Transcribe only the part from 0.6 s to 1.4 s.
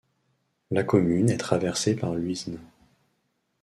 La commune est